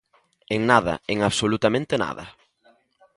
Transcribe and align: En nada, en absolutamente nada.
En 0.55 0.61
nada, 0.65 0.95
en 1.05 1.21
absolutamente 1.21 1.95
nada. 1.95 2.35